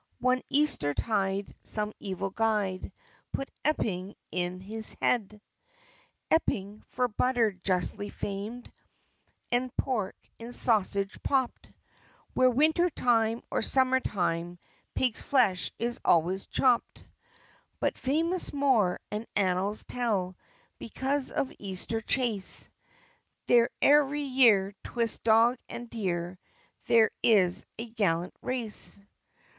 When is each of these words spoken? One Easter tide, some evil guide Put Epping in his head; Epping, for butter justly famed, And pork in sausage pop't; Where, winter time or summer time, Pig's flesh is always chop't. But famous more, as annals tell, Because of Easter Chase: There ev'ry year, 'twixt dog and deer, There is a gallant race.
One 0.17 0.41
Easter 0.49 0.95
tide, 0.95 1.53
some 1.61 1.93
evil 1.99 2.31
guide 2.31 2.91
Put 3.33 3.51
Epping 3.63 4.15
in 4.31 4.59
his 4.59 4.95
head; 4.99 5.39
Epping, 6.31 6.81
for 6.87 7.07
butter 7.07 7.51
justly 7.51 8.09
famed, 8.09 8.71
And 9.51 9.69
pork 9.77 10.15
in 10.39 10.53
sausage 10.53 11.21
pop't; 11.21 11.69
Where, 12.33 12.49
winter 12.49 12.89
time 12.89 13.43
or 13.51 13.61
summer 13.61 13.99
time, 13.99 14.57
Pig's 14.95 15.21
flesh 15.21 15.71
is 15.77 15.99
always 16.03 16.47
chop't. 16.47 17.03
But 17.79 17.95
famous 17.95 18.51
more, 18.51 18.99
as 19.11 19.27
annals 19.35 19.83
tell, 19.83 20.35
Because 20.79 21.29
of 21.29 21.53
Easter 21.59 22.01
Chase: 22.01 22.71
There 23.45 23.69
ev'ry 23.83 24.23
year, 24.23 24.73
'twixt 24.83 25.23
dog 25.23 25.57
and 25.69 25.91
deer, 25.91 26.39
There 26.87 27.11
is 27.21 27.67
a 27.77 27.85
gallant 27.87 28.33
race. 28.41 28.99